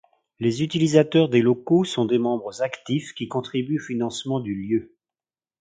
[0.39, 4.95] Les utilisateurs des locaux sont des membres actifs qui contribuent au financement du lieu.